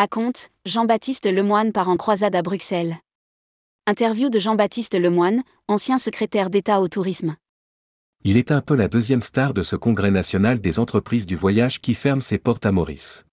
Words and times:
À 0.00 0.06
compte, 0.06 0.50
Jean-Baptiste 0.64 1.26
Lemoine 1.26 1.72
part 1.72 1.88
en 1.88 1.96
croisade 1.96 2.36
à 2.36 2.42
Bruxelles. 2.42 2.98
Interview 3.88 4.30
de 4.30 4.38
Jean-Baptiste 4.38 4.94
Lemoine, 4.94 5.42
ancien 5.66 5.98
secrétaire 5.98 6.50
d'État 6.50 6.80
au 6.80 6.86
tourisme. 6.86 7.34
Il 8.22 8.36
est 8.36 8.52
un 8.52 8.60
peu 8.60 8.76
la 8.76 8.86
deuxième 8.86 9.22
star 9.22 9.54
de 9.54 9.64
ce 9.64 9.74
congrès 9.74 10.12
national 10.12 10.60
des 10.60 10.78
entreprises 10.78 11.26
du 11.26 11.34
voyage 11.34 11.80
qui 11.80 11.94
ferme 11.94 12.20
ses 12.20 12.38
portes 12.38 12.64
à 12.64 12.70
Maurice. 12.70 13.26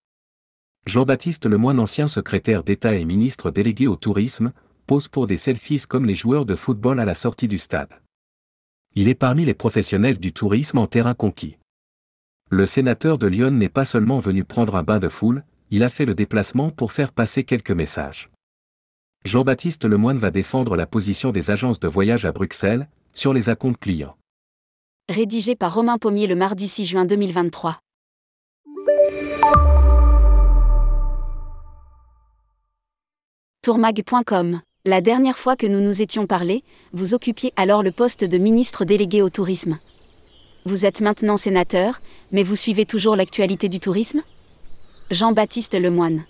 Jean-Baptiste 0.87 1.45
Lemoine, 1.45 1.79
ancien 1.79 2.07
secrétaire 2.07 2.63
d'État 2.63 2.95
et 2.95 3.05
ministre 3.05 3.51
délégué 3.51 3.85
au 3.85 3.95
tourisme, 3.95 4.51
pose 4.87 5.07
pour 5.07 5.27
des 5.27 5.37
selfies 5.37 5.83
comme 5.87 6.07
les 6.07 6.15
joueurs 6.15 6.47
de 6.47 6.55
football 6.55 6.99
à 6.99 7.05
la 7.05 7.13
sortie 7.13 7.47
du 7.47 7.59
stade. 7.59 7.93
Il 8.95 9.07
est 9.07 9.13
parmi 9.13 9.45
les 9.45 9.53
professionnels 9.53 10.17
du 10.17 10.33
tourisme 10.33 10.79
en 10.79 10.87
terrain 10.87 11.13
conquis. 11.13 11.59
Le 12.49 12.65
sénateur 12.65 13.19
de 13.19 13.27
Lyon 13.27 13.51
n'est 13.51 13.69
pas 13.69 13.85
seulement 13.85 14.17
venu 14.17 14.43
prendre 14.43 14.75
un 14.75 14.83
bain 14.83 14.97
de 14.97 15.09
foule, 15.09 15.43
il 15.71 15.83
a 15.83 15.89
fait 15.89 16.05
le 16.05 16.15
déplacement 16.15 16.69
pour 16.69 16.91
faire 16.91 17.11
passer 17.11 17.43
quelques 17.43 17.71
messages. 17.71 18.29
Jean-Baptiste 19.23 19.85
Lemoine 19.85 20.19
va 20.19 20.29
défendre 20.29 20.75
la 20.75 20.85
position 20.85 21.31
des 21.31 21.49
agences 21.49 21.79
de 21.79 21.87
voyage 21.87 22.25
à 22.25 22.31
Bruxelles, 22.31 22.87
sur 23.13 23.33
les 23.33 23.49
acomptes 23.49 23.79
clients. 23.79 24.15
Rédigé 25.09 25.55
par 25.55 25.73
Romain 25.73 25.97
Pommier 25.97 26.27
le 26.27 26.35
mardi 26.35 26.67
6 26.67 26.85
juin 26.85 27.05
2023. 27.05 27.79
Tourmag.com 33.63 34.61
La 34.85 35.01
dernière 35.01 35.37
fois 35.37 35.55
que 35.55 35.65
nous 35.65 35.81
nous 35.81 36.03
étions 36.03 36.27
parlé, 36.27 36.61
vous 36.93 37.15
occupiez 37.15 37.51
alors 37.55 37.81
le 37.81 37.91
poste 37.91 38.23
de 38.23 38.37
ministre 38.37 38.85
délégué 38.85 39.23
au 39.23 39.31
tourisme. 39.31 39.79
Vous 40.65 40.85
êtes 40.85 41.01
maintenant 41.01 41.37
sénateur, 41.37 41.99
mais 42.31 42.43
vous 42.43 42.55
suivez 42.55 42.85
toujours 42.85 43.15
l'actualité 43.15 43.69
du 43.69 43.79
tourisme? 43.79 44.21
Jean-Baptiste 45.11 45.79
Lemoine. 45.79 46.23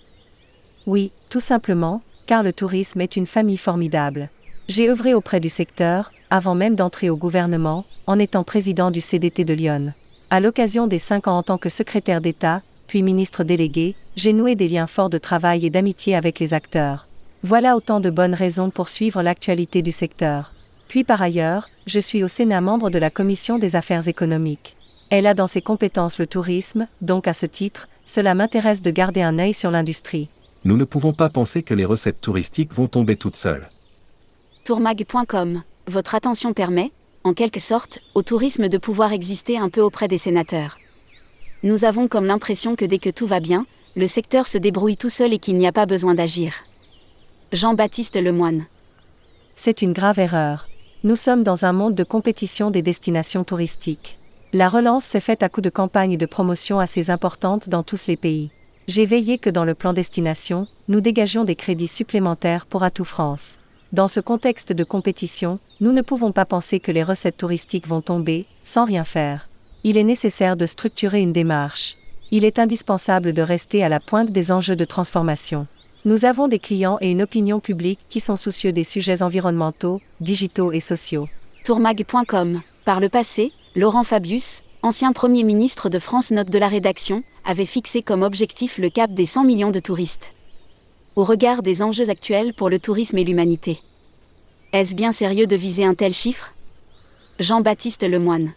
Oui, 0.86 1.10
tout 1.30 1.40
simplement, 1.40 2.02
car 2.26 2.42
le 2.42 2.52
tourisme 2.52 3.00
est 3.00 3.16
une 3.16 3.24
famille 3.24 3.56
formidable. 3.56 4.28
J'ai 4.68 4.90
œuvré 4.90 5.14
auprès 5.14 5.40
du 5.40 5.48
secteur, 5.48 6.12
avant 6.28 6.54
même 6.54 6.74
d'entrer 6.74 7.08
au 7.08 7.16
gouvernement, 7.16 7.86
en 8.06 8.18
étant 8.18 8.44
président 8.44 8.90
du 8.90 9.00
CDT 9.00 9.46
de 9.46 9.54
Lyon. 9.54 9.94
À 10.28 10.40
l'occasion 10.40 10.86
des 10.86 10.98
cinq 10.98 11.26
ans 11.26 11.38
en 11.38 11.42
tant 11.42 11.56
que 11.56 11.70
secrétaire 11.70 12.20
d'État, 12.20 12.60
puis 12.86 13.02
ministre 13.02 13.44
délégué, 13.44 13.94
j'ai 14.14 14.34
noué 14.34 14.56
des 14.56 14.68
liens 14.68 14.86
forts 14.86 15.10
de 15.10 15.18
travail 15.18 15.64
et 15.64 15.70
d'amitié 15.70 16.14
avec 16.14 16.38
les 16.38 16.52
acteurs. 16.52 17.06
Voilà 17.42 17.76
autant 17.76 18.00
de 18.00 18.10
bonnes 18.10 18.34
raisons 18.34 18.68
pour 18.68 18.90
suivre 18.90 19.22
l'actualité 19.22 19.80
du 19.80 19.92
secteur. 19.92 20.52
Puis 20.86 21.02
par 21.02 21.22
ailleurs, 21.22 21.70
je 21.86 21.98
suis 21.98 22.22
au 22.22 22.28
Sénat 22.28 22.60
membre 22.60 22.90
de 22.90 22.98
la 22.98 23.10
Commission 23.10 23.58
des 23.58 23.74
affaires 23.74 24.06
économiques. 24.06 24.76
Elle 25.10 25.26
a 25.26 25.34
dans 25.34 25.46
ses 25.46 25.62
compétences 25.62 26.18
le 26.18 26.26
tourisme, 26.26 26.88
donc 27.00 27.28
à 27.28 27.34
ce 27.34 27.46
titre, 27.46 27.88
cela 28.04 28.34
m'intéresse 28.34 28.82
de 28.82 28.90
garder 28.90 29.22
un 29.22 29.38
œil 29.38 29.54
sur 29.54 29.70
l'industrie. 29.70 30.28
Nous 30.64 30.76
ne 30.76 30.84
pouvons 30.84 31.12
pas 31.12 31.28
penser 31.28 31.62
que 31.62 31.74
les 31.74 31.84
recettes 31.84 32.20
touristiques 32.20 32.72
vont 32.72 32.88
tomber 32.88 33.16
toutes 33.16 33.36
seules. 33.36 33.68
Tourmag.com 34.64 35.62
Votre 35.86 36.16
attention 36.16 36.52
permet, 36.52 36.90
en 37.22 37.34
quelque 37.34 37.60
sorte, 37.60 38.00
au 38.14 38.22
tourisme 38.22 38.68
de 38.68 38.78
pouvoir 38.78 39.12
exister 39.12 39.58
un 39.58 39.68
peu 39.68 39.80
auprès 39.80 40.08
des 40.08 40.18
sénateurs. 40.18 40.78
Nous 41.62 41.84
avons 41.84 42.08
comme 42.08 42.26
l'impression 42.26 42.74
que 42.74 42.84
dès 42.84 42.98
que 42.98 43.10
tout 43.10 43.28
va 43.28 43.38
bien, 43.38 43.64
le 43.94 44.08
secteur 44.08 44.48
se 44.48 44.58
débrouille 44.58 44.96
tout 44.96 45.08
seul 45.08 45.32
et 45.32 45.38
qu'il 45.38 45.56
n'y 45.56 45.68
a 45.68 45.72
pas 45.72 45.86
besoin 45.86 46.14
d'agir. 46.14 46.52
Jean-Baptiste 47.52 48.16
Lemoine. 48.16 48.66
C'est 49.54 49.82
une 49.82 49.92
grave 49.92 50.18
erreur. 50.18 50.68
Nous 51.04 51.16
sommes 51.16 51.44
dans 51.44 51.64
un 51.64 51.72
monde 51.72 51.94
de 51.94 52.04
compétition 52.04 52.72
des 52.72 52.82
destinations 52.82 53.44
touristiques. 53.44 54.18
La 54.52 54.68
relance 54.68 55.04
s'est 55.04 55.20
faite 55.20 55.42
à 55.42 55.48
coup 55.48 55.60
de 55.60 55.70
campagnes 55.70 56.16
de 56.16 56.26
promotion 56.26 56.78
assez 56.78 57.10
importantes 57.10 57.68
dans 57.68 57.82
tous 57.82 58.06
les 58.06 58.16
pays. 58.16 58.50
J'ai 58.86 59.04
veillé 59.04 59.38
que 59.38 59.50
dans 59.50 59.64
le 59.64 59.74
plan 59.74 59.92
destination, 59.92 60.68
nous 60.86 61.00
dégagions 61.00 61.42
des 61.44 61.56
crédits 61.56 61.88
supplémentaires 61.88 62.66
pour 62.66 62.84
Atout 62.84 63.04
France. 63.04 63.58
Dans 63.92 64.06
ce 64.06 64.20
contexte 64.20 64.72
de 64.72 64.84
compétition, 64.84 65.58
nous 65.80 65.90
ne 65.90 66.02
pouvons 66.02 66.30
pas 66.30 66.44
penser 66.44 66.78
que 66.78 66.92
les 66.92 67.02
recettes 67.02 67.36
touristiques 67.36 67.88
vont 67.88 68.00
tomber, 68.02 68.46
sans 68.62 68.84
rien 68.84 69.04
faire. 69.04 69.48
Il 69.82 69.96
est 69.96 70.04
nécessaire 70.04 70.56
de 70.56 70.66
structurer 70.66 71.20
une 71.20 71.32
démarche. 71.32 71.96
Il 72.30 72.44
est 72.44 72.58
indispensable 72.58 73.32
de 73.32 73.42
rester 73.42 73.82
à 73.82 73.88
la 73.88 74.00
pointe 74.00 74.30
des 74.30 74.52
enjeux 74.52 74.76
de 74.76 74.84
transformation. 74.84 75.66
Nous 76.04 76.24
avons 76.24 76.46
des 76.46 76.60
clients 76.60 76.98
et 77.00 77.10
une 77.10 77.22
opinion 77.22 77.58
publique 77.58 78.00
qui 78.08 78.20
sont 78.20 78.36
soucieux 78.36 78.72
des 78.72 78.84
sujets 78.84 79.22
environnementaux, 79.22 80.00
digitaux 80.20 80.70
et 80.70 80.80
sociaux. 80.80 81.28
Tourmag.com 81.64 82.60
Par 82.84 83.00
le 83.00 83.08
passé, 83.08 83.52
Laurent 83.76 84.04
Fabius, 84.04 84.62
ancien 84.80 85.12
Premier 85.12 85.44
ministre 85.44 85.90
de 85.90 85.98
France 85.98 86.30
note 86.30 86.48
de 86.48 86.58
la 86.58 86.66
rédaction, 86.66 87.22
avait 87.44 87.66
fixé 87.66 88.00
comme 88.00 88.22
objectif 88.22 88.78
le 88.78 88.88
cap 88.88 89.12
des 89.12 89.26
100 89.26 89.44
millions 89.44 89.70
de 89.70 89.80
touristes. 89.80 90.32
Au 91.14 91.24
regard 91.24 91.60
des 91.60 91.82
enjeux 91.82 92.08
actuels 92.08 92.54
pour 92.54 92.70
le 92.70 92.78
tourisme 92.78 93.18
et 93.18 93.24
l'humanité. 93.24 93.82
Est-ce 94.72 94.94
bien 94.94 95.12
sérieux 95.12 95.46
de 95.46 95.56
viser 95.56 95.84
un 95.84 95.94
tel 95.94 96.14
chiffre? 96.14 96.54
Jean-Baptiste 97.38 98.02
Lemoine. 98.08 98.54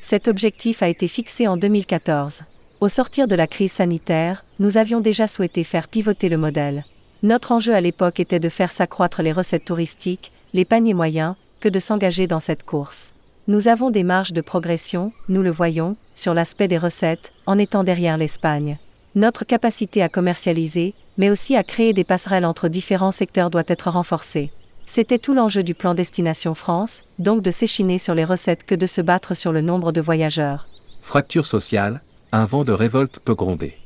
Cet 0.00 0.26
objectif 0.26 0.82
a 0.82 0.88
été 0.88 1.06
fixé 1.06 1.46
en 1.46 1.56
2014. 1.56 2.42
Au 2.80 2.88
sortir 2.88 3.28
de 3.28 3.36
la 3.36 3.46
crise 3.46 3.70
sanitaire, 3.70 4.44
nous 4.58 4.78
avions 4.78 4.98
déjà 4.98 5.28
souhaité 5.28 5.62
faire 5.62 5.86
pivoter 5.86 6.28
le 6.28 6.38
modèle. 6.38 6.84
Notre 7.22 7.52
enjeu 7.52 7.72
à 7.72 7.80
l'époque 7.80 8.18
était 8.18 8.40
de 8.40 8.48
faire 8.48 8.72
s'accroître 8.72 9.22
les 9.22 9.30
recettes 9.30 9.66
touristiques, 9.66 10.32
les 10.54 10.64
paniers 10.64 10.92
moyens, 10.92 11.36
que 11.60 11.68
de 11.68 11.78
s'engager 11.78 12.26
dans 12.26 12.40
cette 12.40 12.64
course. 12.64 13.12
Nous 13.46 13.68
avons 13.68 13.90
des 13.90 14.04
marges 14.04 14.32
de 14.32 14.40
progression, 14.40 15.12
nous 15.28 15.42
le 15.42 15.50
voyons, 15.50 15.96
sur 16.14 16.32
l'aspect 16.32 16.66
des 16.66 16.78
recettes, 16.78 17.30
en 17.44 17.58
étant 17.58 17.84
derrière 17.84 18.16
l'Espagne. 18.16 18.78
Notre 19.16 19.44
capacité 19.44 20.02
à 20.02 20.08
commercialiser, 20.08 20.94
mais 21.18 21.28
aussi 21.28 21.54
à 21.54 21.62
créer 21.62 21.92
des 21.92 22.04
passerelles 22.04 22.46
entre 22.46 22.68
différents 22.68 23.12
secteurs 23.12 23.50
doit 23.50 23.64
être 23.66 23.90
renforcée. 23.90 24.50
C'était 24.86 25.18
tout 25.18 25.34
l'enjeu 25.34 25.62
du 25.62 25.74
plan 25.74 25.92
Destination 25.92 26.54
France, 26.54 27.02
donc 27.18 27.42
de 27.42 27.50
s'échiner 27.50 27.98
sur 27.98 28.14
les 28.14 28.24
recettes 28.24 28.64
que 28.64 28.74
de 28.74 28.86
se 28.86 29.02
battre 29.02 29.34
sur 29.34 29.52
le 29.52 29.60
nombre 29.60 29.92
de 29.92 30.00
voyageurs. 30.00 30.66
Fracture 31.02 31.44
sociale, 31.44 32.00
un 32.32 32.46
vent 32.46 32.64
de 32.64 32.72
révolte 32.72 33.18
peut 33.18 33.34
gronder. 33.34 33.76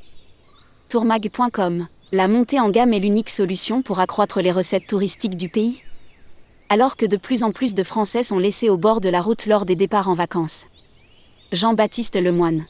Tourmag.com 0.89 1.89
La 2.13 2.29
montée 2.29 2.61
en 2.61 2.71
gamme 2.71 2.93
est 2.93 3.01
l'unique 3.01 3.31
solution 3.31 3.83
pour 3.83 3.99
accroître 3.99 4.41
les 4.41 4.53
recettes 4.53 4.87
touristiques 4.87 5.37
du 5.37 5.49
pays 5.49 5.83
alors 6.69 6.97
que 6.97 7.07
de 7.07 7.17
plus 7.17 7.43
en 7.43 7.53
plus 7.53 7.75
de 7.75 7.83
Français 7.83 8.23
sont 8.23 8.39
laissés 8.39 8.69
au 8.69 8.77
bord 8.77 9.01
de 9.01 9.09
la 9.09 9.21
route 9.21 9.47
lors 9.47 9.65
des 9.65 9.77
départs 9.77 10.09
en 10.09 10.15
vacances. 10.15 10.67
Jean-Baptiste 11.53 12.17
Lemoine. 12.17 12.67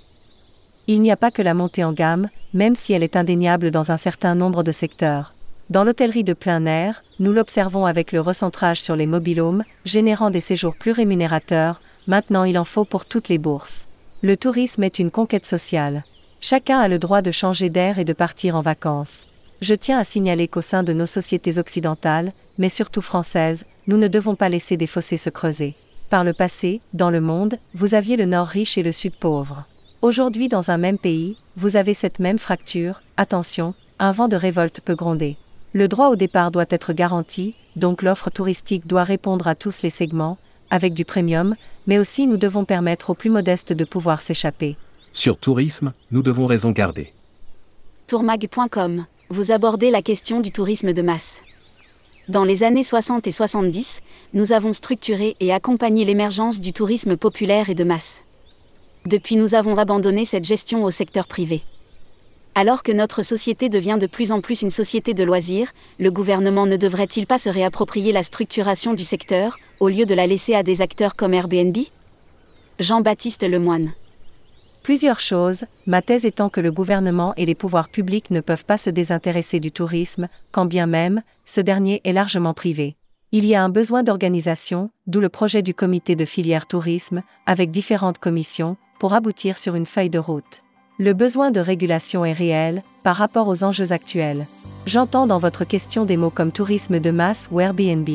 Il 0.87 1.03
n'y 1.03 1.11
a 1.11 1.17
pas 1.17 1.31
que 1.31 1.43
la 1.43 1.55
montée 1.55 1.85
en 1.85 1.93
gamme, 1.93 2.29
même 2.55 2.77
si 2.77 2.93
elle 2.93 3.03
est 3.03 3.17
indéniable 3.17 3.71
dans 3.71 3.91
un 3.91 3.97
certain 3.97 4.35
nombre 4.35 4.63
de 4.63 4.73
secteurs. 4.73 5.35
Dans 5.69 5.85
l'hôtellerie 5.85 6.25
de 6.25 6.33
plein 6.33 6.65
air, 6.65 7.03
nous 7.19 7.33
l'observons 7.33 7.85
avec 7.85 8.13
le 8.13 8.21
recentrage 8.21 8.81
sur 8.81 8.97
les 8.97 9.07
mobilhomes, 9.07 9.65
générant 9.85 10.31
des 10.31 10.41
séjours 10.41 10.75
plus 10.75 10.93
rémunérateurs, 10.93 11.81
maintenant 12.07 12.45
il 12.45 12.59
en 12.59 12.65
faut 12.65 12.87
pour 12.87 13.05
toutes 13.05 13.29
les 13.29 13.37
bourses. 13.37 13.87
Le 14.23 14.37
tourisme 14.37 14.83
est 14.83 14.99
une 14.99 15.11
conquête 15.11 15.45
sociale. 15.45 16.05
Chacun 16.41 16.79
a 16.79 16.89
le 16.89 16.99
droit 16.99 17.21
de 17.21 17.33
changer 17.33 17.69
d'air 17.69 17.99
et 17.99 18.05
de 18.05 18.13
partir 18.13 18.57
en 18.57 18.63
vacances. 18.63 19.27
Je 19.61 19.75
tiens 19.75 19.99
à 19.99 20.05
signaler 20.05 20.49
qu'au 20.49 20.61
sein 20.61 20.85
de 20.85 20.93
nos 20.93 21.07
sociétés 21.07 21.59
occidentales, 21.59 22.33
mais 22.57 22.69
surtout 22.69 23.03
françaises, 23.03 23.67
nous 23.89 23.97
ne 23.97 24.07
devons 24.07 24.37
pas 24.37 24.49
laisser 24.49 24.77
des 24.77 24.87
fossés 24.87 25.17
se 25.17 25.31
creuser. 25.31 25.75
Par 26.11 26.23
le 26.23 26.33
passé, 26.33 26.81
dans 26.93 27.11
le 27.11 27.21
monde, 27.21 27.59
vous 27.75 27.95
aviez 27.95 28.17
le 28.17 28.27
nord 28.27 28.47
riche 28.47 28.79
et 28.79 28.83
le 28.83 28.93
sud 28.93 29.15
pauvre. 29.17 29.65
Aujourd'hui, 30.01 30.49
dans 30.49 30.71
un 30.71 30.77
même 30.77 30.99
pays, 30.99 31.37
vous 31.57 31.77
avez 31.77 31.95
cette 31.95 32.21
même 32.21 32.39
fracture, 32.39 33.03
attention, 33.17 33.75
un 33.99 34.13
vent 34.13 34.29
de 34.29 34.37
révolte 34.37 34.81
peut 34.81 34.95
gronder. 34.95 35.37
Le 35.73 35.89
droit 35.89 36.09
au 36.09 36.17
départ 36.17 36.51
doit 36.51 36.67
être 36.71 36.93
garanti, 36.93 37.55
donc 37.75 38.03
l'offre 38.03 38.31
touristique 38.31 38.87
doit 38.87 39.05
répondre 39.05 39.49
à 39.49 39.55
tous 39.55 39.83
les 39.83 39.91
segments, 39.91 40.39
avec 40.71 40.95
du 40.95 41.05
premium, 41.05 41.57
mais 41.87 41.99
aussi 41.99 42.27
nous 42.27 42.37
devons 42.37 42.65
permettre 42.65 43.11
aux 43.11 43.15
plus 43.15 43.31
modestes 43.31 43.73
de 43.73 43.85
pouvoir 43.85 44.21
s'échapper. 44.21 44.77
Sur 45.13 45.37
tourisme, 45.37 45.93
nous 46.11 46.23
devons 46.23 46.47
raison 46.47 46.71
garder. 46.71 47.13
Tourmag.com 48.07 49.05
vous 49.31 49.53
abordez 49.53 49.91
la 49.91 50.01
question 50.01 50.41
du 50.41 50.53
tourisme 50.53 50.95
de 50.95 51.03
masse. 51.03 51.43
Dans 52.29 52.45
les 52.45 52.63
années 52.63 52.83
60 52.83 53.27
et 53.27 53.31
70, 53.31 54.01
nous 54.35 54.53
avons 54.53 54.75
structuré 54.75 55.35
et 55.41 55.51
accompagné 55.51 56.05
l'émergence 56.05 56.61
du 56.61 56.75
tourisme 56.75 57.17
populaire 57.17 57.71
et 57.71 57.75
de 57.75 57.85
masse. 57.85 58.23
Depuis, 59.07 59.37
nous 59.37 59.55
avons 59.55 59.79
abandonné 59.79 60.27
cette 60.27 60.45
gestion 60.45 60.85
au 60.85 60.91
secteur 60.91 61.27
privé. 61.27 61.63
Alors 62.55 62.83
que 62.83 62.93
notre 62.93 63.23
société 63.23 63.71
devient 63.71 63.97
de 63.99 64.07
plus 64.07 64.31
en 64.31 64.43
plus 64.43 64.61
une 64.61 64.71
société 64.71 65.15
de 65.15 65.25
loisirs, 65.25 65.73
le 65.99 66.11
gouvernement 66.11 66.67
ne 66.67 66.77
devrait-il 66.77 67.27
pas 67.27 67.39
se 67.39 67.49
réapproprier 67.49 68.13
la 68.13 68.23
structuration 68.23 68.93
du 68.93 69.05
secteur, 69.05 69.57
au 69.81 69.89
lieu 69.89 70.05
de 70.05 70.15
la 70.15 70.27
laisser 70.27 70.55
à 70.55 70.63
des 70.63 70.83
acteurs 70.83 71.17
comme 71.17 71.33
Airbnb? 71.33 71.79
Jean-Baptiste 72.79 73.49
Lemoine. 73.49 73.93
Plusieurs 74.89 75.21
choses, 75.21 75.67
ma 75.87 76.01
thèse 76.01 76.25
étant 76.25 76.49
que 76.49 76.63
le 76.63 76.73
gouvernement 76.73 77.35
et 77.37 77.45
les 77.45 77.55
pouvoirs 77.55 77.91
publics 77.91 78.31
ne 78.31 78.41
peuvent 78.41 78.65
pas 78.65 78.79
se 78.79 78.89
désintéresser 78.89 79.61
du 79.61 79.71
tourisme, 79.71 80.29
quand 80.51 80.65
bien 80.65 80.87
même, 80.87 81.21
ce 81.45 81.61
dernier 81.61 82.01
est 82.05 82.15
largement 82.15 82.55
privé. 82.55 82.97
Il 83.31 83.45
y 83.45 83.55
a 83.55 83.63
un 83.63 83.69
besoin 83.69 84.03
d'organisation, 84.03 84.89
d'où 85.07 85.21
le 85.21 85.29
projet 85.29 85.61
du 85.61 85.75
comité 85.75 86.17
de 86.17 86.25
filière 86.25 86.67
tourisme, 86.67 87.23
avec 87.45 87.71
différentes 87.71 88.17
commissions, 88.17 88.79
pour 88.99 89.13
aboutir 89.13 89.59
sur 89.59 89.75
une 89.75 89.85
feuille 89.85 90.09
de 90.09 90.19
route. 90.19 90.65
Le 90.99 91.13
besoin 91.13 91.51
de 91.51 91.61
régulation 91.61 92.25
est 92.25 92.33
réel, 92.33 92.83
par 93.03 93.17
rapport 93.17 93.49
aux 93.49 93.65
enjeux 93.65 93.93
actuels. 93.93 94.47
J'entends 94.87 95.27
dans 95.27 95.37
votre 95.37 95.65
question 95.65 96.07
des 96.07 96.17
mots 96.17 96.31
comme 96.31 96.51
tourisme 96.51 96.99
de 96.99 97.11
masse 97.11 97.51
ou 97.53 97.61
Airbnb. 97.61 98.09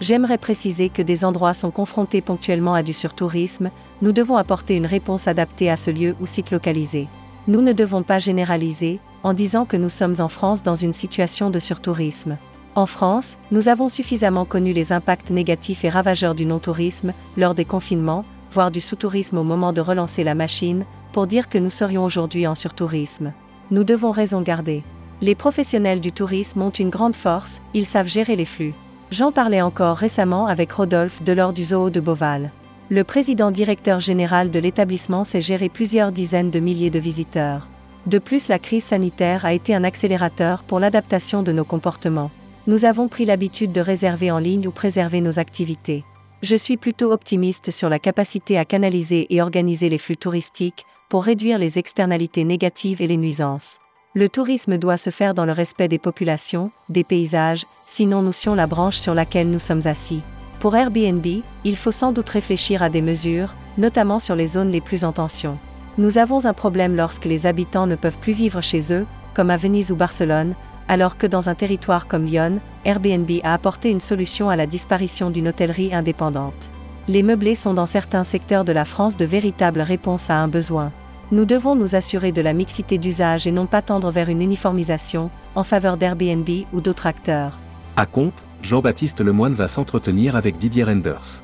J'aimerais 0.00 0.38
préciser 0.38 0.90
que 0.90 1.02
des 1.02 1.24
endroits 1.24 1.54
sont 1.54 1.72
confrontés 1.72 2.20
ponctuellement 2.20 2.74
à 2.74 2.84
du 2.84 2.92
surtourisme, 2.92 3.70
nous 4.00 4.12
devons 4.12 4.36
apporter 4.36 4.76
une 4.76 4.86
réponse 4.86 5.26
adaptée 5.26 5.70
à 5.70 5.76
ce 5.76 5.90
lieu 5.90 6.14
ou 6.20 6.26
site 6.26 6.52
localisé. 6.52 7.08
Nous 7.48 7.62
ne 7.62 7.72
devons 7.72 8.04
pas 8.04 8.20
généraliser, 8.20 9.00
en 9.24 9.32
disant 9.32 9.64
que 9.64 9.76
nous 9.76 9.88
sommes 9.88 10.14
en 10.20 10.28
France 10.28 10.62
dans 10.62 10.76
une 10.76 10.92
situation 10.92 11.50
de 11.50 11.58
surtourisme. 11.58 12.36
En 12.76 12.86
France, 12.86 13.38
nous 13.50 13.68
avons 13.68 13.88
suffisamment 13.88 14.44
connu 14.44 14.72
les 14.72 14.92
impacts 14.92 15.30
négatifs 15.30 15.84
et 15.84 15.88
ravageurs 15.88 16.36
du 16.36 16.46
non-tourisme, 16.46 17.12
lors 17.36 17.56
des 17.56 17.64
confinements, 17.64 18.24
voire 18.52 18.70
du 18.70 18.80
sous-tourisme 18.80 19.38
au 19.38 19.42
moment 19.42 19.72
de 19.72 19.80
relancer 19.80 20.22
la 20.22 20.36
machine, 20.36 20.84
pour 21.12 21.26
dire 21.26 21.48
que 21.48 21.58
nous 21.58 21.70
serions 21.70 22.04
aujourd'hui 22.04 22.46
en 22.46 22.54
surtourisme. 22.54 23.32
Nous 23.72 23.82
devons 23.82 24.12
raison 24.12 24.42
garder. 24.42 24.84
Les 25.20 25.34
professionnels 25.34 26.00
du 26.00 26.12
tourisme 26.12 26.62
ont 26.62 26.70
une 26.70 26.90
grande 26.90 27.16
force, 27.16 27.60
ils 27.74 27.86
savent 27.86 28.06
gérer 28.06 28.36
les 28.36 28.44
flux. 28.44 28.74
J'en 29.10 29.32
parlais 29.32 29.62
encore 29.62 29.96
récemment 29.96 30.48
avec 30.48 30.70
Rodolphe 30.70 31.22
Delors 31.22 31.54
du 31.54 31.64
Zoo 31.64 31.88
de 31.88 31.98
Beauval. 31.98 32.50
Le 32.90 33.04
président 33.04 33.50
directeur 33.50 34.00
général 34.00 34.50
de 34.50 34.58
l'établissement 34.58 35.24
sait 35.24 35.40
gérer 35.40 35.70
plusieurs 35.70 36.12
dizaines 36.12 36.50
de 36.50 36.58
milliers 36.58 36.90
de 36.90 36.98
visiteurs. 36.98 37.66
De 38.06 38.18
plus, 38.18 38.48
la 38.48 38.58
crise 38.58 38.84
sanitaire 38.84 39.46
a 39.46 39.54
été 39.54 39.74
un 39.74 39.82
accélérateur 39.82 40.62
pour 40.62 40.78
l'adaptation 40.78 41.42
de 41.42 41.52
nos 41.52 41.64
comportements. 41.64 42.30
Nous 42.66 42.84
avons 42.84 43.08
pris 43.08 43.24
l'habitude 43.24 43.72
de 43.72 43.80
réserver 43.80 44.30
en 44.30 44.38
ligne 44.38 44.68
ou 44.68 44.72
préserver 44.72 45.22
nos 45.22 45.38
activités. 45.38 46.04
Je 46.42 46.56
suis 46.56 46.76
plutôt 46.76 47.10
optimiste 47.10 47.70
sur 47.70 47.88
la 47.88 47.98
capacité 47.98 48.58
à 48.58 48.66
canaliser 48.66 49.26
et 49.34 49.40
organiser 49.40 49.88
les 49.88 49.98
flux 49.98 50.18
touristiques 50.18 50.84
pour 51.08 51.24
réduire 51.24 51.56
les 51.56 51.78
externalités 51.78 52.44
négatives 52.44 53.00
et 53.00 53.06
les 53.06 53.16
nuisances. 53.16 53.80
Le 54.14 54.28
tourisme 54.30 54.78
doit 54.78 54.96
se 54.96 55.10
faire 55.10 55.34
dans 55.34 55.44
le 55.44 55.52
respect 55.52 55.86
des 55.86 55.98
populations, 55.98 56.70
des 56.88 57.04
paysages, 57.04 57.66
sinon 57.86 58.22
nous 58.22 58.32
sions 58.32 58.54
la 58.54 58.66
branche 58.66 58.96
sur 58.96 59.14
laquelle 59.14 59.50
nous 59.50 59.58
sommes 59.58 59.86
assis. 59.86 60.22
Pour 60.60 60.74
Airbnb, 60.74 61.26
il 61.64 61.76
faut 61.76 61.90
sans 61.90 62.12
doute 62.12 62.30
réfléchir 62.30 62.82
à 62.82 62.88
des 62.88 63.02
mesures, 63.02 63.54
notamment 63.76 64.18
sur 64.18 64.34
les 64.34 64.46
zones 64.46 64.70
les 64.70 64.80
plus 64.80 65.04
en 65.04 65.12
tension. 65.12 65.58
Nous 65.98 66.16
avons 66.16 66.46
un 66.46 66.54
problème 66.54 66.96
lorsque 66.96 67.26
les 67.26 67.44
habitants 67.46 67.86
ne 67.86 67.96
peuvent 67.96 68.18
plus 68.18 68.32
vivre 68.32 68.62
chez 68.62 68.94
eux, 68.94 69.06
comme 69.34 69.50
à 69.50 69.58
Venise 69.58 69.92
ou 69.92 69.96
Barcelone, 69.96 70.54
alors 70.88 71.18
que 71.18 71.26
dans 71.26 71.50
un 71.50 71.54
territoire 71.54 72.06
comme 72.06 72.24
Lyon, 72.24 72.60
Airbnb 72.86 73.30
a 73.44 73.52
apporté 73.52 73.90
une 73.90 74.00
solution 74.00 74.48
à 74.48 74.56
la 74.56 74.66
disparition 74.66 75.30
d'une 75.30 75.48
hôtellerie 75.48 75.94
indépendante. 75.94 76.70
Les 77.08 77.22
meublés 77.22 77.54
sont 77.54 77.74
dans 77.74 77.86
certains 77.86 78.24
secteurs 78.24 78.64
de 78.64 78.72
la 78.72 78.86
France 78.86 79.18
de 79.18 79.26
véritables 79.26 79.82
réponses 79.82 80.30
à 80.30 80.36
un 80.36 80.48
besoin. 80.48 80.92
Nous 81.30 81.44
devons 81.44 81.74
nous 81.74 81.94
assurer 81.94 82.32
de 82.32 82.40
la 82.40 82.54
mixité 82.54 82.96
d'usage 82.96 83.46
et 83.46 83.52
non 83.52 83.66
pas 83.66 83.82
tendre 83.82 84.10
vers 84.10 84.30
une 84.30 84.40
uniformisation, 84.40 85.30
en 85.54 85.62
faveur 85.62 85.98
d'Airbnb 85.98 86.48
ou 86.72 86.80
d'autres 86.80 87.06
acteurs. 87.06 87.58
À 87.96 88.06
compte, 88.06 88.46
Jean-Baptiste 88.62 89.20
Lemoine 89.20 89.52
va 89.52 89.68
s'entretenir 89.68 90.36
avec 90.36 90.56
Didier 90.56 90.84
Renders. 90.84 91.42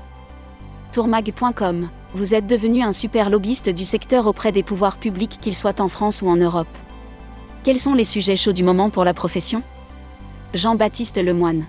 Tourmag.com, 0.93 1.91
vous 2.15 2.35
êtes 2.35 2.47
devenu 2.47 2.83
un 2.83 2.93
super 2.93 3.29
lobbyiste 3.29 3.69
du 3.69 3.85
secteur 3.85 4.27
auprès 4.27 4.53
des 4.53 4.63
pouvoirs 4.63 4.97
publics 4.97 5.39
qu'ils 5.41 5.57
soient 5.57 5.81
en 5.83 5.89
France 5.89 6.23
ou 6.23 6.29
en 6.29 6.37
Europe. 6.37 6.69
Quels 7.63 7.81
sont 7.81 7.95
les 7.95 8.05
sujets 8.05 8.37
chauds 8.37 8.53
du 8.53 8.63
moment 8.63 8.89
pour 8.89 9.05
la 9.05 9.13
profession? 9.13 9.63
Jean-Baptiste 10.55 11.23
Lemoine. 11.23 11.67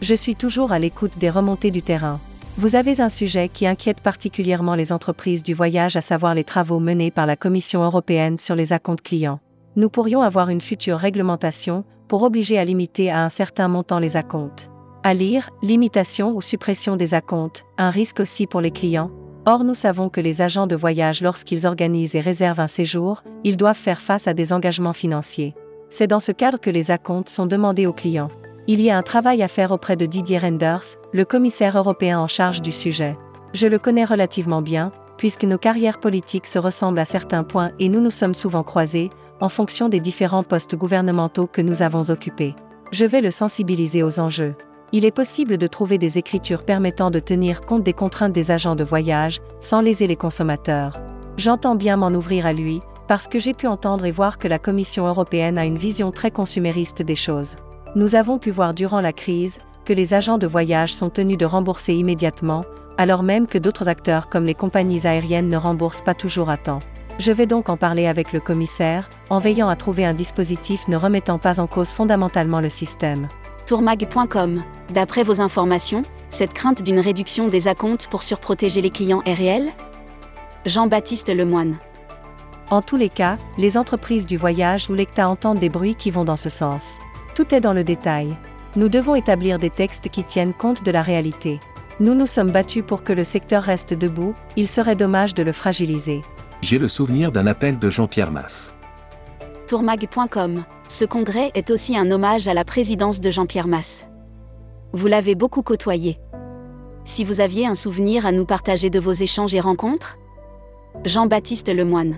Je 0.00 0.14
suis 0.14 0.36
toujours 0.36 0.70
à 0.70 0.78
l'écoute 0.78 1.18
des 1.18 1.30
remontées 1.30 1.70
du 1.72 1.82
terrain. 1.82 2.20
Vous 2.58 2.74
avez 2.74 3.02
un 3.02 3.10
sujet 3.10 3.50
qui 3.50 3.66
inquiète 3.66 4.00
particulièrement 4.00 4.74
les 4.74 4.90
entreprises 4.90 5.42
du 5.42 5.52
voyage, 5.52 5.96
à 5.96 6.00
savoir 6.00 6.34
les 6.34 6.42
travaux 6.42 6.78
menés 6.78 7.10
par 7.10 7.26
la 7.26 7.36
Commission 7.36 7.84
européenne 7.84 8.38
sur 8.38 8.54
les 8.54 8.72
acomptes 8.72 9.02
clients. 9.02 9.40
Nous 9.76 9.90
pourrions 9.90 10.22
avoir 10.22 10.48
une 10.48 10.62
future 10.62 10.96
réglementation 10.96 11.84
pour 12.08 12.22
obliger 12.22 12.58
à 12.58 12.64
limiter 12.64 13.10
à 13.10 13.22
un 13.22 13.28
certain 13.28 13.68
montant 13.68 13.98
les 13.98 14.16
acomptes. 14.16 14.70
À 15.02 15.12
lire, 15.12 15.50
limitation 15.62 16.34
ou 16.34 16.40
suppression 16.40 16.96
des 16.96 17.12
acomptes, 17.12 17.66
un 17.76 17.90
risque 17.90 18.20
aussi 18.20 18.46
pour 18.46 18.62
les 18.62 18.70
clients. 18.70 19.10
Or, 19.44 19.62
nous 19.62 19.74
savons 19.74 20.08
que 20.08 20.22
les 20.22 20.40
agents 20.40 20.66
de 20.66 20.76
voyage, 20.76 21.20
lorsqu'ils 21.20 21.66
organisent 21.66 22.14
et 22.14 22.20
réservent 22.20 22.60
un 22.60 22.68
séjour, 22.68 23.22
ils 23.44 23.58
doivent 23.58 23.76
faire 23.76 24.00
face 24.00 24.28
à 24.28 24.32
des 24.32 24.54
engagements 24.54 24.94
financiers. 24.94 25.54
C'est 25.90 26.06
dans 26.06 26.20
ce 26.20 26.32
cadre 26.32 26.58
que 26.58 26.70
les 26.70 26.90
acomptes 26.90 27.28
sont 27.28 27.46
demandés 27.46 27.86
aux 27.86 27.92
clients. 27.92 28.30
Il 28.68 28.80
y 28.80 28.90
a 28.90 28.98
un 28.98 29.02
travail 29.02 29.44
à 29.44 29.48
faire 29.48 29.70
auprès 29.70 29.94
de 29.94 30.06
Didier 30.06 30.38
Renders, 30.38 30.96
le 31.12 31.24
commissaire 31.24 31.78
européen 31.78 32.18
en 32.18 32.26
charge 32.26 32.62
du 32.62 32.72
sujet. 32.72 33.16
Je 33.52 33.68
le 33.68 33.78
connais 33.78 34.04
relativement 34.04 34.60
bien, 34.60 34.90
puisque 35.16 35.44
nos 35.44 35.56
carrières 35.56 36.00
politiques 36.00 36.48
se 36.48 36.58
ressemblent 36.58 36.98
à 36.98 37.04
certains 37.04 37.44
points 37.44 37.70
et 37.78 37.88
nous 37.88 38.00
nous 38.00 38.10
sommes 38.10 38.34
souvent 38.34 38.64
croisés, 38.64 39.10
en 39.40 39.48
fonction 39.48 39.88
des 39.88 40.00
différents 40.00 40.42
postes 40.42 40.74
gouvernementaux 40.74 41.46
que 41.46 41.62
nous 41.62 41.80
avons 41.80 42.10
occupés. 42.10 42.56
Je 42.90 43.04
vais 43.04 43.20
le 43.20 43.30
sensibiliser 43.30 44.02
aux 44.02 44.18
enjeux. 44.18 44.56
Il 44.90 45.04
est 45.04 45.12
possible 45.12 45.58
de 45.58 45.66
trouver 45.68 45.98
des 45.98 46.18
écritures 46.18 46.64
permettant 46.64 47.12
de 47.12 47.20
tenir 47.20 47.60
compte 47.60 47.84
des 47.84 47.92
contraintes 47.92 48.32
des 48.32 48.50
agents 48.50 48.74
de 48.74 48.84
voyage, 48.84 49.40
sans 49.60 49.80
léser 49.80 50.08
les 50.08 50.16
consommateurs. 50.16 50.98
J'entends 51.36 51.76
bien 51.76 51.96
m'en 51.96 52.10
ouvrir 52.10 52.46
à 52.46 52.52
lui, 52.52 52.80
parce 53.06 53.28
que 53.28 53.38
j'ai 53.38 53.54
pu 53.54 53.68
entendre 53.68 54.06
et 54.06 54.10
voir 54.10 54.38
que 54.38 54.48
la 54.48 54.58
Commission 54.58 55.06
européenne 55.06 55.56
a 55.56 55.64
une 55.64 55.78
vision 55.78 56.10
très 56.10 56.32
consumériste 56.32 57.02
des 57.02 57.14
choses. 57.14 57.54
Nous 57.94 58.14
avons 58.14 58.38
pu 58.38 58.50
voir 58.50 58.74
durant 58.74 59.00
la 59.00 59.12
crise 59.12 59.60
que 59.84 59.92
les 59.92 60.12
agents 60.12 60.38
de 60.38 60.46
voyage 60.46 60.92
sont 60.92 61.10
tenus 61.10 61.38
de 61.38 61.46
rembourser 61.46 61.94
immédiatement, 61.94 62.64
alors 62.98 63.22
même 63.22 63.46
que 63.46 63.58
d'autres 63.58 63.88
acteurs 63.88 64.28
comme 64.28 64.44
les 64.44 64.54
compagnies 64.54 65.06
aériennes 65.06 65.48
ne 65.48 65.56
remboursent 65.56 66.02
pas 66.02 66.14
toujours 66.14 66.50
à 66.50 66.56
temps. 66.56 66.80
Je 67.18 67.32
vais 67.32 67.46
donc 67.46 67.70
en 67.70 67.78
parler 67.78 68.06
avec 68.06 68.32
le 68.32 68.40
commissaire, 68.40 69.08
en 69.30 69.38
veillant 69.38 69.68
à 69.68 69.76
trouver 69.76 70.04
un 70.04 70.12
dispositif 70.12 70.86
ne 70.88 70.96
remettant 70.96 71.38
pas 71.38 71.60
en 71.60 71.66
cause 71.66 71.92
fondamentalement 71.92 72.60
le 72.60 72.68
système. 72.68 73.28
Tourmag.com. 73.64 74.62
D'après 74.92 75.22
vos 75.22 75.40
informations, 75.40 76.02
cette 76.28 76.52
crainte 76.52 76.82
d'une 76.82 77.00
réduction 77.00 77.46
des 77.46 77.68
acomptes 77.68 78.08
pour 78.08 78.22
surprotéger 78.22 78.82
les 78.82 78.90
clients 78.90 79.22
est 79.24 79.32
réelle? 79.32 79.70
Jean-Baptiste 80.66 81.34
Lemoine. 81.34 81.76
En 82.70 82.82
tous 82.82 82.96
les 82.96 83.08
cas, 83.08 83.38
les 83.56 83.78
entreprises 83.78 84.26
du 84.26 84.36
voyage 84.36 84.90
ou 84.90 84.94
l'ECTA 84.94 85.28
entendent 85.28 85.60
des 85.60 85.68
bruits 85.68 85.94
qui 85.94 86.10
vont 86.10 86.24
dans 86.24 86.36
ce 86.36 86.50
sens. 86.50 86.98
Tout 87.36 87.54
est 87.54 87.60
dans 87.60 87.74
le 87.74 87.84
détail. 87.84 88.34
Nous 88.76 88.88
devons 88.88 89.14
établir 89.14 89.58
des 89.58 89.68
textes 89.68 90.08
qui 90.08 90.24
tiennent 90.24 90.54
compte 90.54 90.82
de 90.82 90.90
la 90.90 91.02
réalité. 91.02 91.60
Nous 92.00 92.14
nous 92.14 92.24
sommes 92.24 92.50
battus 92.50 92.82
pour 92.84 93.02
que 93.02 93.12
le 93.12 93.24
secteur 93.24 93.62
reste 93.62 93.92
debout, 93.92 94.32
il 94.56 94.66
serait 94.66 94.96
dommage 94.96 95.34
de 95.34 95.42
le 95.42 95.52
fragiliser. 95.52 96.22
J'ai 96.62 96.78
le 96.78 96.88
souvenir 96.88 97.32
d'un 97.32 97.46
appel 97.46 97.78
de 97.78 97.90
Jean-Pierre 97.90 98.30
Masse. 98.30 98.74
Tourmag.com. 99.66 100.64
Ce 100.88 101.04
congrès 101.04 101.50
est 101.54 101.70
aussi 101.70 101.94
un 101.94 102.10
hommage 102.10 102.48
à 102.48 102.54
la 102.54 102.64
présidence 102.64 103.20
de 103.20 103.30
Jean-Pierre 103.30 103.68
Masse. 103.68 104.06
Vous 104.94 105.06
l'avez 105.06 105.34
beaucoup 105.34 105.60
côtoyé. 105.60 106.18
Si 107.04 107.22
vous 107.22 107.42
aviez 107.42 107.66
un 107.66 107.74
souvenir 107.74 108.24
à 108.24 108.32
nous 108.32 108.46
partager 108.46 108.88
de 108.88 108.98
vos 108.98 109.12
échanges 109.12 109.54
et 109.54 109.60
rencontres 109.60 110.16
Jean-Baptiste 111.04 111.68
Lemoine. 111.68 112.16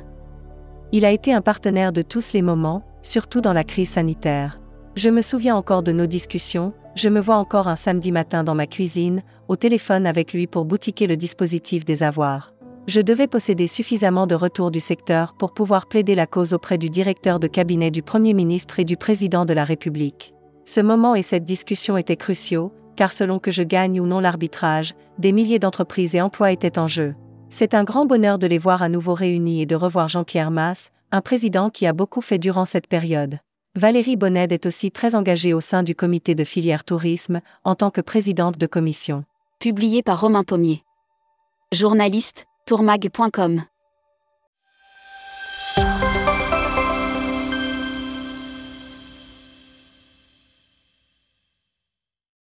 Il 0.93 1.05
a 1.05 1.11
été 1.11 1.33
un 1.33 1.41
partenaire 1.41 1.93
de 1.93 2.03
tous 2.03 2.35
les 2.35 2.43
moments, 2.43 2.85
surtout 3.03 3.41
dans 3.41 3.53
la 3.53 3.65
crise 3.65 3.91
sanitaire. 3.91 4.61
Je 4.99 5.11
me 5.11 5.23
souviens 5.23 5.55
encore 5.55 5.85
de 5.85 5.93
nos 5.93 6.07
discussions, 6.07 6.73
je 6.97 7.09
me 7.09 7.21
vois 7.21 7.37
encore 7.37 7.69
un 7.69 7.77
samedi 7.77 8.11
matin 8.11 8.43
dans 8.43 8.57
ma 8.57 8.67
cuisine, 8.67 9.23
au 9.47 9.55
téléphone 9.55 10.09
avec 10.09 10.33
lui 10.33 10.49
pour 10.49 10.65
boutiquer 10.65 11.07
le 11.07 11.17
dispositif 11.17 11.85
des 11.85 12.03
avoirs. 12.03 12.53
Je 12.89 13.01
devais 13.01 13.29
posséder 13.29 13.69
suffisamment 13.69 14.27
de 14.27 14.35
retours 14.35 14.73
du 14.73 14.81
secteur 14.81 15.35
pour 15.35 15.55
pouvoir 15.55 15.87
plaider 15.87 16.17
la 16.17 16.27
cause 16.27 16.53
auprès 16.53 16.79
du 16.79 16.91
directeur 16.91 17.39
de 17.39 17.47
cabinet 17.47 17.93
du 17.93 18.03
Premier 18.03 18.35
ministre 18.35 18.81
et 18.81 18.85
du 18.85 18.97
Président 18.97 19.45
de 19.45 19.53
la 19.53 19.63
République. 19.63 20.35
Ce 20.65 20.81
moment 20.81 21.15
et 21.15 21.23
cette 21.23 21.45
discussion 21.45 21.97
étaient 21.97 22.17
cruciaux, 22.17 22.73
car 22.97 23.13
selon 23.13 23.39
que 23.39 23.53
je 23.53 23.63
gagne 23.63 24.01
ou 24.01 24.07
non 24.09 24.19
l'arbitrage, 24.19 24.97
des 25.21 25.31
milliers 25.31 25.61
d'entreprises 25.61 26.17
et 26.17 26.21
emplois 26.21 26.51
étaient 26.51 26.77
en 26.77 26.89
jeu. 26.89 27.15
C'est 27.51 27.75
un 27.75 27.85
grand 27.85 28.05
bonheur 28.05 28.41
de 28.41 28.49
les 28.49 28.59
voir 28.59 28.83
à 28.83 28.89
nouveau 28.89 29.15
réunis 29.15 29.63
et 29.63 29.67
de 29.67 29.77
revoir 29.77 30.09
Jean-Pierre 30.09 30.51
Masse, 30.51 30.91
un 31.13 31.21
président 31.21 31.71
qui 31.71 31.87
a 31.87 31.93
beaucoup 31.93 32.21
fait 32.21 32.41
durant 32.41 32.65
cette 32.65 32.89
période. 32.89 33.39
Valérie 33.75 34.17
Bonnet 34.17 34.49
est 34.51 34.67
aussi 34.67 34.91
très 34.91 35.15
engagée 35.15 35.55
au 35.55 35.61
sein 35.61 35.83
du 35.83 35.95
comité 35.95 36.35
de 36.35 36.45
filière 36.45 36.85
tourisme, 36.85 37.41
en 37.65 37.75
tant 37.75 37.91
que 37.91 38.01
présidente 38.01 38.59
de 38.59 38.67
commission. 38.67 39.25
Publié 39.61 40.03
par 40.03 40.21
Romain 40.21 40.45
Pommier. 40.45 40.83
Journaliste, 41.73 42.47
tourmag.com. 42.67 43.63